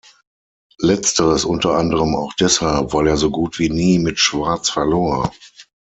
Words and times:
Letzteres 0.79 1.45
unter 1.45 1.75
anderem 1.75 2.15
auch 2.15 2.33
deshalb, 2.33 2.91
weil 2.91 3.05
er 3.07 3.17
so 3.17 3.29
gut 3.29 3.59
wie 3.59 3.69
nie 3.69 3.99
mit 3.99 4.17
Schwarz 4.17 4.71
verlor. 4.71 5.31